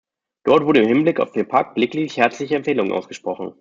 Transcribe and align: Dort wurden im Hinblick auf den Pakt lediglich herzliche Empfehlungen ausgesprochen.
Dort 0.45 0.65
wurden 0.65 0.81
im 0.85 0.89
Hinblick 0.89 1.19
auf 1.19 1.31
den 1.31 1.47
Pakt 1.47 1.77
lediglich 1.77 2.17
herzliche 2.17 2.55
Empfehlungen 2.55 2.91
ausgesprochen. 2.91 3.53